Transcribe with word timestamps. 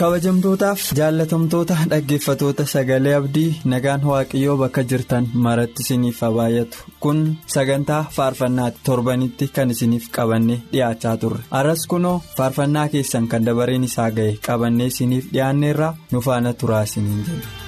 Kabajamtootaaf 0.00 0.80
jaalatamtoota 0.98 1.76
dhaggeeffatoota 1.90 2.64
sagalee 2.72 3.14
abdii 3.18 3.46
nagaan 3.72 4.04
waaqayyoo 4.10 4.56
bakka 4.62 4.82
jirtan 4.90 5.28
maratti 5.46 5.82
isiniif 5.86 6.20
haa 6.24 6.30
baay'atu 6.36 6.78
kun 7.06 7.22
sagantaa 7.54 8.02
faarfannaatti 8.16 8.80
torbanitti 8.88 9.48
kan 9.58 9.70
isiniif 9.76 10.08
qabannee 10.18 10.60
dhiyaachaa 10.72 11.16
turre 11.22 11.40
aras 11.60 11.86
kunoo 11.92 12.16
faarfannaa 12.36 12.88
keessan 12.96 13.28
kan 13.34 13.46
dabareen 13.50 13.88
isaa 13.90 14.10
ga'e 14.18 14.36
qabannee 14.48 14.90
isiniif 14.94 15.32
dhiyaanneerraa 15.32 15.94
nu 16.12 16.20
faana 16.28 16.52
turaa 16.60 16.82
isiniin 16.90 17.24
jenna. 17.28 17.65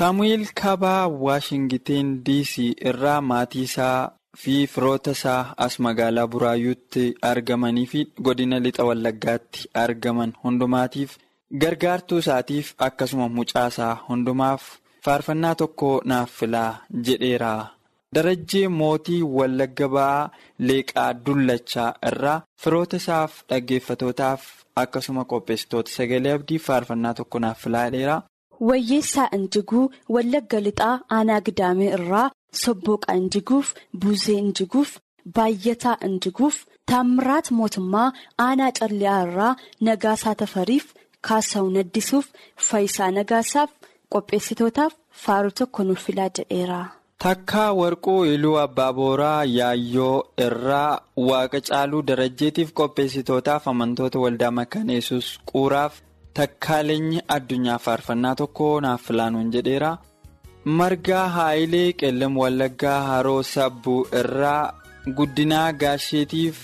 Saamu'eel 0.00 0.44
kaabaa 0.60 1.08
waashingiteen 1.24 2.08
dc 2.26 2.52
irraa 2.90 3.20
maatii 3.30 3.62
isaa 3.68 4.10
fi 4.42 4.54
firoota 4.74 5.10
isaa 5.16 5.40
as 5.64 5.74
magaalaa 5.86 6.26
buraayyuutti 6.34 7.02
argamanii 7.30 7.86
fi 7.92 8.00
godina 8.28 8.58
lixa 8.66 8.84
wallaggaatti 8.90 9.66
argaman 9.84 10.32
hundumaatiif 10.44 11.16
gargaartuu 11.64 12.18
isaatiif 12.24 12.72
akkasuma 12.86 13.28
mucaasaa 13.40 13.92
hundumaaf 14.06 14.62
faarfannaa 15.08 15.54
tokko 15.64 15.90
naaf 16.12 16.30
filaa 16.38 16.70
jedheera 17.08 17.52
darajjee 18.14 18.68
mootii 18.78 19.20
wallagga 19.38 19.88
ba'aa 19.96 20.30
leeqaa 20.70 21.10
dullachaa 21.26 21.90
irraa 22.12 22.38
firoota 22.62 22.96
isaaf 23.04 23.32
dhaggeeffatootaaf 23.50 24.42
akkasuma 24.82 25.24
qopheessitoota 25.32 25.90
sagalee 25.98 26.32
abdii 26.38 26.58
faarfannaa 26.66 27.14
tokko 27.18 27.38
naaf 27.44 27.58
filaa 27.64 27.84
jedheera. 27.90 28.16
Wayyeessaa 28.68 29.28
Injiguu 29.36 29.90
Wallagga 30.14 30.60
Lixaa 30.66 31.00
Aanaa 31.18 31.40
Gidaamee 31.46 31.90
irraa 31.98 32.30
Sobbooqaa 32.62 33.14
Injiguuf 33.20 33.68
Buusee 34.00 34.38
Injiguuf 34.44 34.90
Baay'ataa 35.36 35.96
Injiguuf 36.08 36.56
Taammiraat 36.92 37.50
Mootummaa 37.58 38.12
Aanaa 38.46 38.72
Calliyaa 38.80 39.22
irraa 39.26 39.56
Nagaasaa 39.88 40.34
Tafariif 40.42 40.86
Kaasa'uu 41.28 41.70
Naddisuuf 41.76 42.26
Faayisaa 42.68 43.10
Nagaasaaf 43.18 43.70
qopheessitootaaf 44.14 44.92
faaruu 45.24 45.50
tokko 45.58 45.84
nuuf 45.84 46.04
filaa 46.06 46.28
jedheera. 46.38 46.78
Takkaa 47.24 47.72
warquu 47.80 48.14
iluu 48.34 48.56
abbaa 48.58 48.92
booraa 48.92 49.44
yaayyoo 49.44 50.14
irraa 50.46 51.00
waaqa 51.28 51.60
caaluu 51.70 52.02
darajjeetiif 52.12 52.72
qopheessitootaaf 52.80 53.68
amantoota 53.74 54.18
waldaa 54.24 54.50
makaneessus 54.60 55.26
quuraaf. 55.52 55.92
Takkaaleenyi 56.38 57.20
addunyaa 57.36 57.78
faarfannaa 57.86 58.34
tokko 58.40 58.66
naaf 58.84 59.02
filaanuun 59.08 59.50
jedheera. 59.54 59.90
Margaa 60.78 61.28
Haayilee 61.36 61.92
Qellem 62.02 62.36
Wallaggaa 62.42 63.00
Haroo 63.08 63.42
Sabbuu 63.52 64.00
irraa 64.20 64.72
guddinaa 65.18 65.72
gaasheetiif 65.82 66.56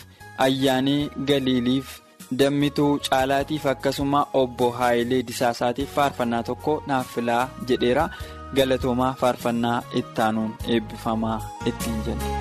ayyaanee 0.47 1.09
galiiliif 1.31 1.95
dammituu 2.39 2.91
caalaatiif 3.09 3.67
akkasuma 3.75 4.27
obbo 4.43 4.71
Haayilee 4.81 5.23
Disaasaatiif 5.31 5.95
faarfannaa 5.99 6.43
tokko 6.51 6.83
naaf 6.87 7.15
filaa 7.15 7.45
jedheera. 7.69 8.09
Galatoomaa 8.57 9.15
faarfannaa 9.21 9.79
ittaanuun 10.03 10.53
eebbifamaa 10.75 11.39
ittiin 11.73 12.03
jenna. 12.07 12.35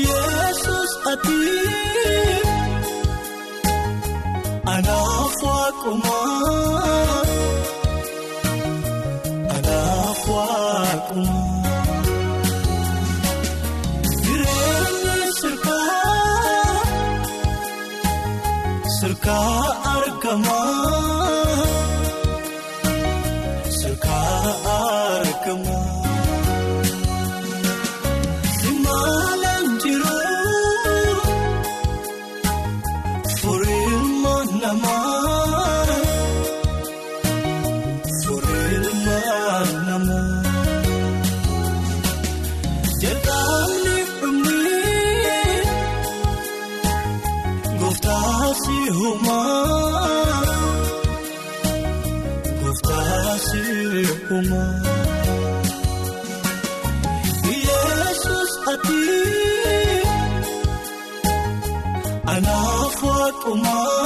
Yesuus 0.00 0.92
ati 1.12 1.40
anaaf 4.74 5.36
waaqumaa 5.46 7.22
anaaf 9.56 10.20
waaqumaa 10.34 11.48
jireenyi 14.24 15.16
sirkaa 15.40 16.84
sirkaa 18.98 19.66
argamaa 19.94 20.59
uumaa 49.00 50.42
gooftaasi 52.60 53.62
uumaa 54.30 54.74
Yesuus 57.68 58.52
ati. 58.72 59.02
Anaaf 62.34 62.96
waaqumaa 63.08 63.99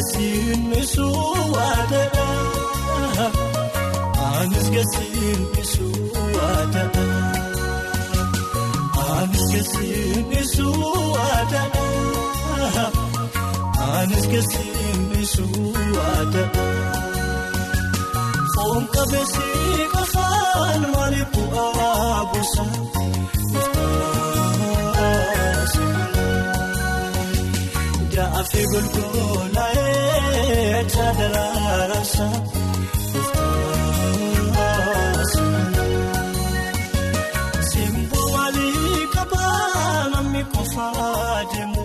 Anis 0.00 0.12
gaasiisu 0.16 1.06
waadadha. 1.54 2.26
Anis 4.28 4.68
gaasiisu 4.74 5.86
waadadha. 6.36 7.04
Anis 9.16 9.44
gaasiisu 9.52 10.68
waadadha. 11.16 11.84
Anis 13.98 14.24
gaasiisu 14.32 15.44
waadadha. 15.96 16.66
Foon 18.54 18.82
qabeessi 18.94 19.48
qofaan 19.92 20.82
maali 20.94 21.22
bu'aa 21.34 22.24
buusa 22.32 22.64
Gaaffii 28.20 28.64
golgolaa'ee 28.72 30.84
saadalaarasa 30.94 32.26
murtaasa 34.10 35.44
Simboo 37.70 38.26
maali 38.34 38.66
qabaa 39.14 40.08
namni 40.14 40.42
qofaa 40.54 41.38
deemu. 41.52 41.84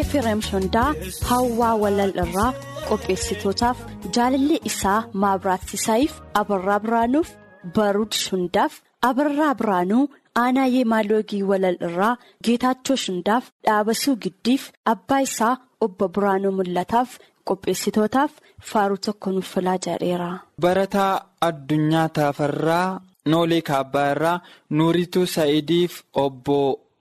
Efreem 0.00 0.40
Shondaa 0.48 0.90
Hawwaa 1.30 1.74
Walal 1.82 2.12
irraa 2.24 2.50
qopheessitootaaf 2.88 3.78
jaalalli 4.16 4.56
isaa 4.70 5.00
Maabiraattisaayiif 5.24 6.14
Abarraa 6.40 6.78
Biraanuuf 6.86 7.28
Baruud 7.76 8.12
Shundaaf 8.24 8.72
Abarraa 9.10 9.52
Biraanuu 9.60 10.04
Aanaayee 10.42 10.84
Maaloogii 10.92 11.42
Walal 11.50 11.76
irraa 11.88 12.16
Geetaachoo 12.46 12.96
Shundaaf 13.04 13.44
Dhaabasuu 13.66 14.16
Giddiif 14.24 14.70
Abbaa 14.92 15.20
isaa 15.26 15.56
Obbo 15.86 16.08
Biraanuu 16.16 16.52
Mul'ataaf 16.58 17.16
qopheessitootaaf 17.50 18.32
faaruu 18.72 18.96
tokko 19.06 19.30
nuuf 19.32 19.52
filaa 19.54 19.76
jedheera. 19.86 20.28
Barataa 20.60 21.12
addunyaa 21.48 22.08
Tafarraa 22.18 23.00
Noolee 23.32 23.62
Kaabbaa 23.70 24.10
irraa 24.16 24.40
Nuurituu 24.70 25.26
Sa'idiif 25.36 26.02
obbo 26.24 26.58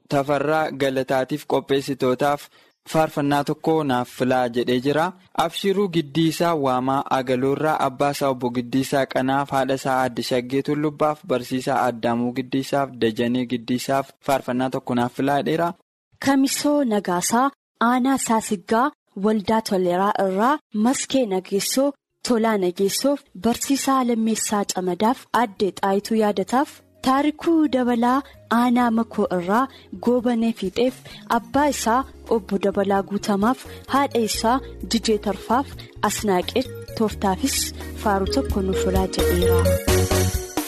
Tafarraa 0.09 0.71
Galataatiif 0.71 1.45
qopheessitootaaf 1.53 2.47
faarfannaa 2.91 3.43
tokko 3.49 3.73
naaf 3.83 4.09
filaa 4.19 4.47
jedhee 4.57 4.79
jira. 4.85 5.05
Abshiruu 5.43 5.87
Giddiisaa 5.95 6.53
Waamaa 6.65 7.03
Agaloorraa 7.17 7.75
Abbaasaa 7.87 8.29
obbo 8.35 8.49
Giddiisaa 8.57 9.05
Qanaaf 9.13 9.49
haadhasaa 9.57 9.97
Aadde 10.03 10.23
Shaggee 10.29 10.61
Tullubbaaf 10.69 11.19
Barsiisaa 11.33 11.81
Addaamuu 11.89 12.31
Giddiisaaf 12.39 12.89
Dajanee 13.01 13.45
Giddiisaaf 13.53 14.09
faarfannaa 14.29 14.69
tokko 14.77 14.95
naaf 14.95 15.13
filaa 15.21 15.37
jedheera. 15.41 15.73
Kamisoo 16.25 16.83
Nagaasaa 16.93 17.49
Aanaa 17.91 18.17
Saasiggaa 18.17 18.91
Waldaa 19.25 19.61
Toleeraa 19.69 20.13
irraa 20.27 20.57
Maskee 20.73 21.25
Nageessoo 21.35 21.91
Tolaa 22.27 22.57
Nageessoof 22.57 23.19
Barsiisaa 23.43 24.03
Lammeessaa 24.07 24.65
Camadaaf 24.73 25.25
Addee 25.41 25.71
Xaayituu 25.81 26.17
Yaadataaf 26.23 26.69
Taarikuu 27.07 27.67
Dabalaa 27.73 28.15
Aanaa 28.57 28.87
Makoo 28.99 29.27
irraa 29.37 29.61
Goobanee 30.07 30.51
Fiixeef 30.61 30.97
Abbaa 31.37 31.65
isaa 31.75 31.99
Obbo 32.37 32.59
Dabalaa 32.67 33.01
Guutamaaf 33.11 33.65
Haadha 33.95 34.23
isaa 34.29 34.55
Jijee 34.95 35.17
Tarfaaf 35.29 35.73
Asnaaqee 36.11 36.65
Tooftaafis 36.97 37.59
faaruu 38.03 38.33
tokko 38.39 38.65
nuuf 38.69 38.83
filaa 38.87 39.07
jedheera. 39.19 40.67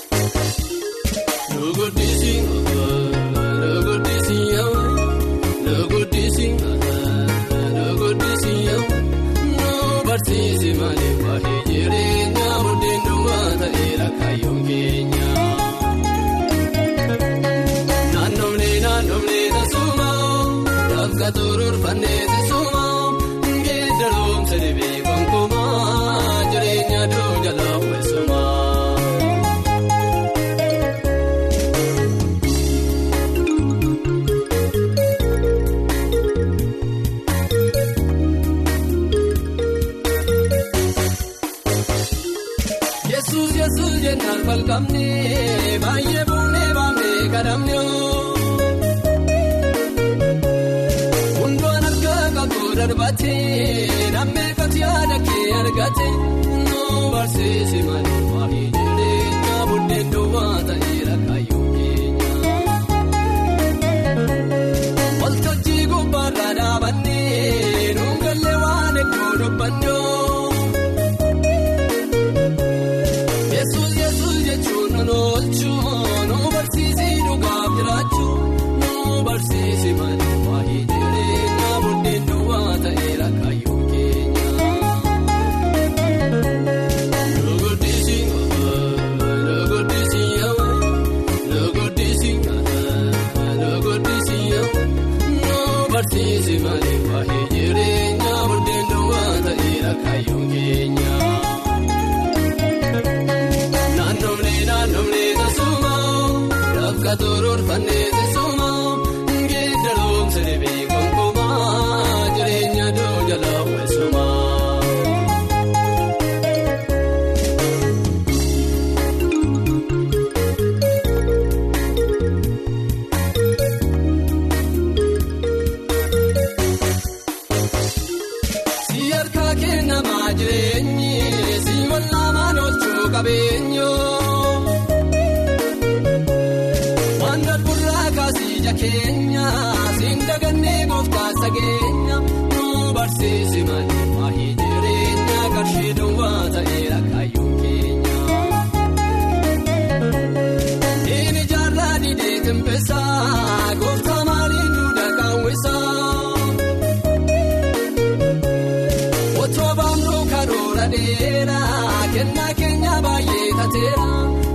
kennaa 162.13 162.53
keenya 162.59 162.95
baay'ee 163.05 163.49
tateera 163.59 164.07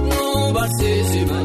nu 0.09 0.53
barsiisima. 0.57 1.44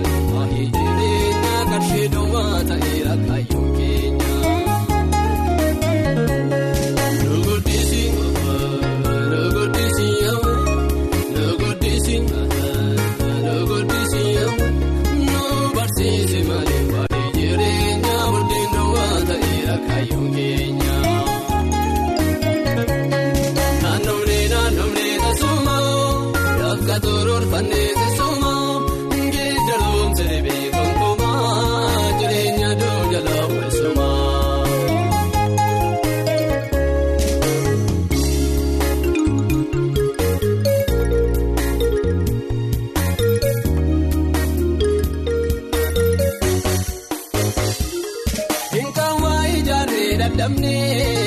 damne. 50.40 51.19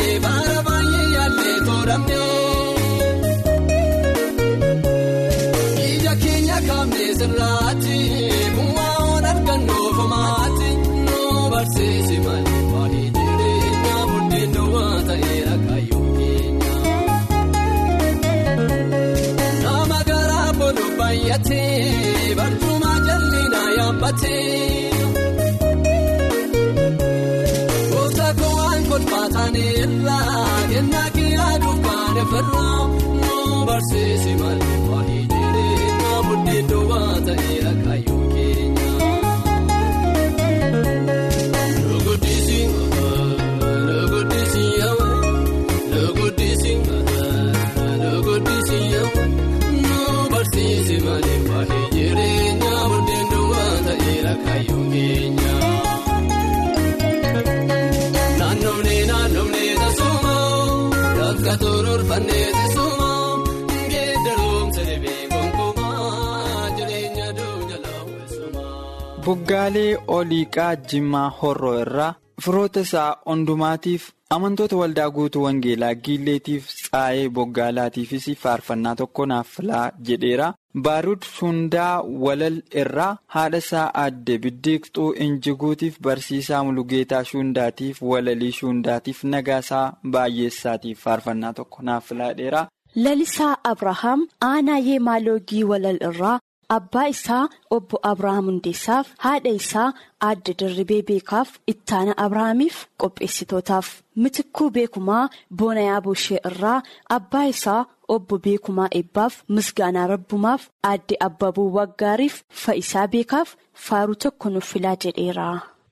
Magaalee 69.62 69.96
olii 70.08 70.46
Jimmaa 70.90 71.28
Horroo 71.40 71.80
irraa 71.80 72.14
firoota 72.44 72.80
isaa 72.80 73.16
hundumaatiif 73.26 74.08
amantoota 74.36 74.76
waldaa 74.76 75.10
guutuu 75.10 75.42
Wangeelaa 75.44 75.94
Giilleetiif 75.94 76.66
Tsaayee 76.66 77.28
Boggaalaatiifis 77.28 78.26
faarfannaa 78.42 78.96
tokko 78.96 79.26
naaf 79.26 79.46
filaa 79.56 79.92
jedheera. 80.08 80.52
Baarud 80.74 81.22
Shundaa 81.36 82.02
Walal 82.02 82.60
irraa 82.74 83.16
haadha 83.36 83.58
isaa 83.58 83.86
aadde 83.94 84.38
Biddeeqxuu 84.38 85.12
Injiguutiif 85.26 86.00
barsiisaa 86.02 86.64
Mulugeetaa 86.64 87.24
Shundaatiif 87.24 88.02
Walalii 88.02 88.52
Shundaatiif 88.52 89.24
Nagaasaa 89.24 89.92
Baay'eessaatiif 90.04 90.98
faarfannaa 91.04 91.52
tokko 91.52 91.82
naaf 91.82 92.08
filaa 92.08 92.32
jedheera. 92.34 92.66
Lalisaa 92.94 93.56
Abrahaam 93.64 94.26
aanaa 94.40 94.78
Yeemaalogii 94.78 95.64
Walal 95.64 95.98
irraa 96.08 96.38
abbaa 96.76 97.06
isaa 97.14 97.44
obbo 97.76 97.96
Abrahaam 98.10 98.46
Hundeessaaf 98.50 99.06
haadha 99.24 99.52
isaa 99.60 99.86
adda 100.30 100.52
dirribee 100.60 101.00
beekaaf 101.10 101.50
ittaana 101.72 102.12
Abrahaamiif 102.24 102.76
qopheessitootaaf 103.04 103.88
mitikuu 104.22 104.68
beekumaa 104.76 105.24
boona 105.62 105.82
yaabuushee 105.88 106.40
irraa 106.50 106.78
abbaa 107.16 107.44
isaa 107.54 107.80
obbo 108.16 108.38
beekumaa 108.46 108.88
eebbaaf 109.00 109.34
misgaanaa 109.58 110.06
rabbumaaf 110.14 110.68
aadde 110.92 111.20
abbabuu 111.28 111.68
waggaariif 111.78 112.40
fa'isaa 112.64 113.06
beekaaf 113.16 113.56
faaruu 113.88 114.18
tokko 114.24 114.50
nuuf 114.56 114.72
filaa 114.72 114.96
jedheera. 115.04 115.48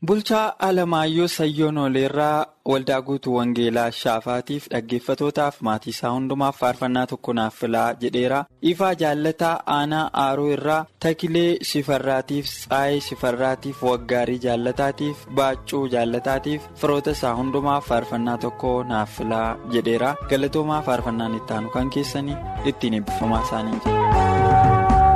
Bulchaa 0.07 0.55
Alamaayyoo 0.67 1.27
Sayyoon 1.29 1.79
Oleerraa 1.79 2.47
waldaa 2.71 3.01
guutuu 3.09 3.35
Wangeelaa 3.37 3.91
Shaafaatiif 3.97 4.69
dhaggeeffatootaaf 4.75 5.59
maatii 5.69 5.91
isaa 5.95 6.13
hundumaaf 6.15 6.57
faarfannaa 6.63 7.03
tokko 7.11 7.33
naaf 7.39 7.59
filaa 7.65 7.85
jedheera. 8.05 8.39
Ifaa 8.73 8.95
jaallataa 9.03 9.53
aanaa 9.75 10.07
aaroo 10.23 10.49
irraa 10.55 10.79
Takilee 11.07 11.59
Shifarraatiif 11.73 12.47
Tsaayee 12.55 13.01
Shifarraatiif 13.09 13.83
Waggaarii 13.91 14.39
jaallataatiif 14.47 15.27
Baaccuu 15.43 15.83
jaalataatiif 15.97 16.71
firoota 16.85 17.11
isaa 17.19 17.35
hundumaaf 17.43 17.89
faarfannaa 17.93 18.39
tokko 18.47 18.73
naaf 18.95 19.17
filaa 19.19 19.57
jedheera. 19.77 20.15
Galatoomaa 20.33 20.83
faarfannaan 20.91 21.35
itti 21.43 21.53
aanu 21.59 21.71
kan 21.79 21.91
keessanii 21.99 22.37
ittiin 22.73 22.95
eebbifamaa 23.01 23.43
isaanii 23.49 23.81
jira. 23.87 25.11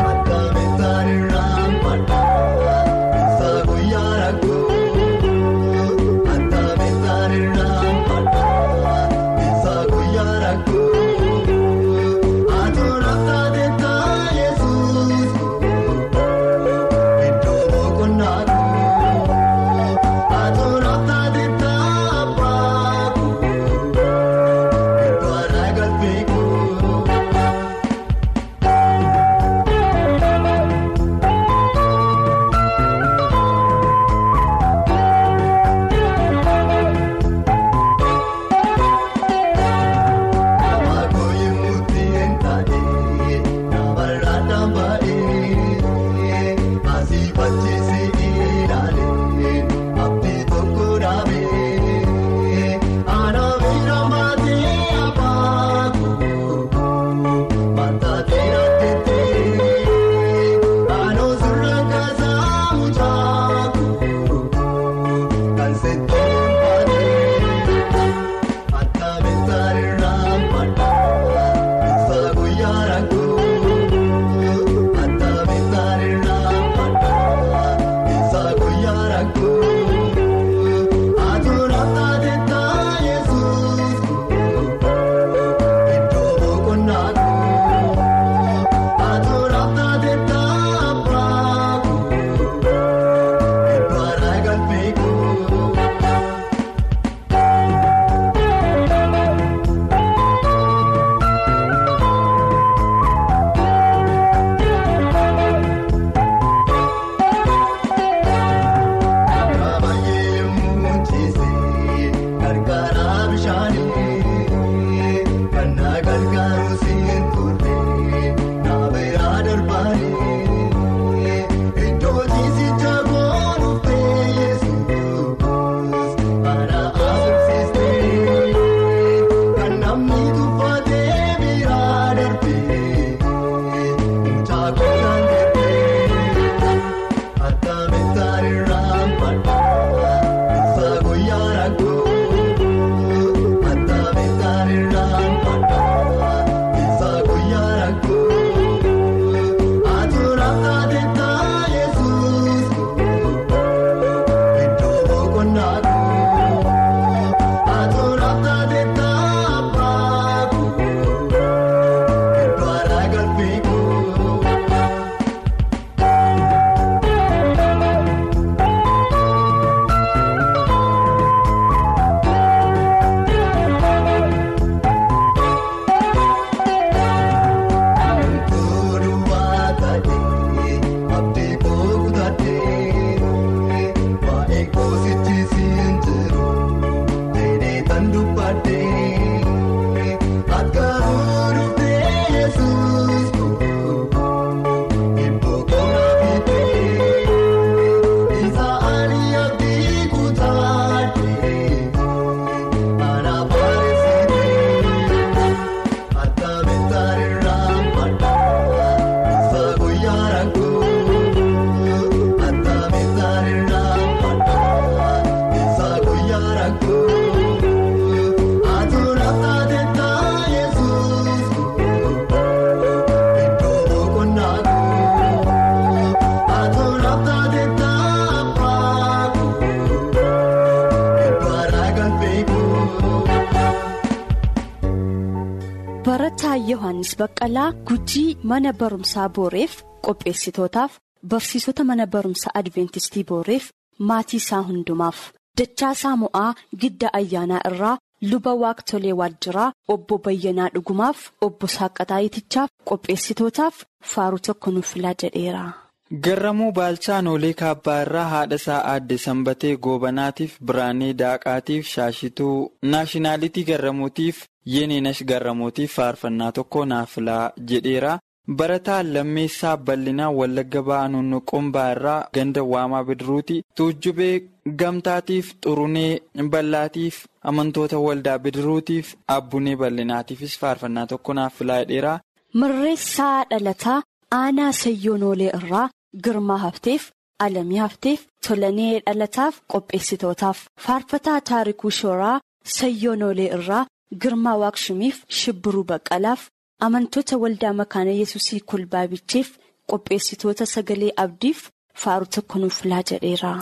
Barataa 236.07 236.57
Yohaannis 236.71 237.13
Baqqalaa 237.21 237.71
Gujii 237.89 238.37
mana 238.51 238.73
barumsaa 238.81 239.29
Booreef 239.37 239.75
qopheessitootaaf 240.07 240.93
barsiisota 241.31 241.85
mana 241.91 242.07
barumsaa 242.15 242.53
Adventistii 242.61 243.25
Booreef 243.31 243.71
maatii 244.11 244.41
isaa 244.45 244.63
hundumaaf 244.71 245.23
Dachaasaa 245.61 246.17
Mo'aa 246.23 246.51
Gidda 246.85 247.13
Ayyaanaa 247.21 247.63
irraa 247.71 247.95
luba 248.33 248.53
Waaqtolee 248.65 249.15
Waajjiraa 249.21 249.71
obbo 249.97 250.19
Bayyanaa 250.27 250.69
Dhugumaaf 250.75 251.25
obbo 251.49 251.67
Saaqataa 251.77 252.21
Itichaaf 252.29 252.71
qopheessitootaaf 252.91 253.83
faaruu 254.15 254.43
tokko 254.51 254.71
nuuf 254.77 254.93
filaa 254.95 255.15
jedheera. 255.25 255.65
Garramuu 256.13 256.73
Baalchaa 256.73 257.23
Noolee 257.23 257.55
Kaabbaa 257.55 258.01
irraa 258.03 258.25
haadha 258.29 258.57
isaa 258.61 258.81
aadde 258.89 259.17
Sanbatee 259.19 259.77
Goobanaatiif 259.87 260.59
Biraanee 260.71 261.15
Daaqaatiif 261.21 261.87
Shaashituu 261.93 262.73
Naashinaalitii 262.83 263.65
Garramuutiif 263.71 264.43
Yeeneenash 264.75 265.23
Garramuutiif 265.25 265.95
faarfannaa 265.97 266.53
tokko 266.53 266.85
naaf 266.85 267.15
filaa 267.15 267.51
jedheera. 267.73 268.19
Barataan 268.59 269.13
lammeessaa 269.15 269.77
bal'inaa 269.77 270.31
wallagga 270.41 270.83
ba'aa 270.83 271.09
nuqumbaa 271.09 271.91
irraa 271.97 272.29
ganda 272.35 272.63
waamaa 272.73 273.05
bidiruuti. 273.05 273.63
Tuujjubee 273.77 274.43
gamtaatiif 274.81 275.55
xurunee 275.65 276.21
bal'aatiif 276.53 277.25
amantoota 277.43 277.99
waldaa 277.99 278.39
bidiruutiif 278.39 279.15
abbunee 279.39 279.77
bal'inaatiifis 279.77 280.59
faarfannaa 280.61 281.07
tokko 281.07 281.35
naaf 281.35 281.55
filaa 281.59 281.85
dheeraa. 281.89 282.19
Mirreessaa 282.55 283.45
dhalataa 283.51 284.03
aanaa 284.39 284.73
sayyoonoolee 284.83 285.51
irraa 285.59 285.87
girmaa 286.25 286.59
hafteef 286.67 287.03
alamii 287.47 287.81
hafteef 287.85 288.21
tolanee 288.47 288.93
dhalataaf 289.07 289.55
qopheessitootaaf 289.75 290.59
faarfataa 290.87 291.41
taarikuu 291.51 291.91
shooraa 292.01 292.37
sayyoonoolee 292.79 293.49
irraa 293.59 293.83
girmaa 294.25 294.57
waaqshumiif 294.65 295.17
shibbiruu 295.41 295.85
baqqalaaf 295.93 296.43
amantoota 296.89 297.37
waldaa 297.45 297.73
makaana 297.83 298.11
yesusii 298.23 298.61
kulbaabicheef 298.73 299.49
qopheessitoota 299.93 300.67
sagalee 300.75 301.13
abdiif 301.27 301.61
faaru 302.05 302.27
tokko 302.37 302.59
nuuf 302.59 302.81
filaa 302.83 303.03
jedheera. 303.11 303.53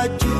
maju 0.00 0.39